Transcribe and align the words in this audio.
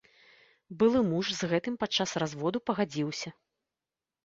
Былы 0.79 1.01
муж 1.09 1.25
з 1.41 1.51
гэтым 1.51 1.77
падчас 1.85 2.15
разводу 2.25 2.65
пагадзіўся. 2.73 3.29